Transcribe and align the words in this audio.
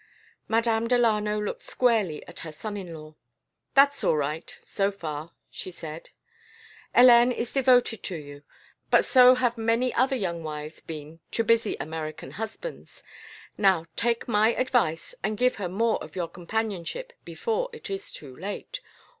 Madame 0.47 0.87
Delano 0.87 1.39
looked 1.39 1.61
squarely 1.61 2.25
at 2.27 2.39
her 2.39 2.51
son 2.51 2.75
in 2.75 2.91
law. 2.91 3.13
"That's 3.75 4.03
all 4.03 4.17
right 4.17 4.57
so 4.65 4.91
far," 4.91 5.33
she 5.51 5.69
said 5.69 6.09
grimly. 6.91 7.11
"Hélène 7.11 7.37
is 7.37 7.53
devoted 7.53 8.01
to 8.01 8.15
you. 8.15 8.41
But 8.89 9.05
so 9.05 9.35
have 9.35 9.59
many 9.59 9.93
other 9.93 10.15
young 10.15 10.41
wives 10.41 10.81
been 10.81 11.19
to 11.33 11.43
busy 11.43 11.77
American 11.79 12.31
husbands. 12.31 13.03
Now, 13.59 13.85
take 13.95 14.27
my 14.27 14.55
advice, 14.55 15.13
and 15.21 15.37
give 15.37 15.57
her 15.57 15.69
more 15.69 16.03
of 16.03 16.15
your 16.15 16.27
companionship 16.29 17.13
before 17.23 17.69
it 17.71 17.87
is 17.91 18.11
too 18.11 18.35
late. 18.35 18.79